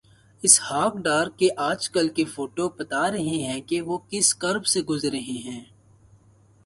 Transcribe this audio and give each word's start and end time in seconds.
اسحاق 0.43 0.95
ڈار 0.97 1.27
کے 1.37 1.47
آج 1.57 1.89
کل 1.89 2.09
کے 2.09 2.25
فوٹوبتا 2.25 3.11
رہے 3.11 3.37
ہیں 3.43 3.61
کہ 3.61 3.81
وہ 3.81 3.97
کس 4.09 4.33
کرب 4.35 4.65
سے 4.65 4.81
گزر 4.81 5.11
رہے 5.11 5.37
ہیں۔ 5.45 5.63